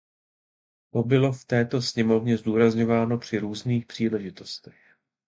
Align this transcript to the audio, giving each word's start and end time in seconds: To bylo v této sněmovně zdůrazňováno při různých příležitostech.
To 0.93 1.03
bylo 1.03 1.31
v 1.31 1.45
této 1.45 1.81
sněmovně 1.81 2.37
zdůrazňováno 2.37 3.17
při 3.17 3.37
různých 3.39 3.85
příležitostech. 3.85 4.95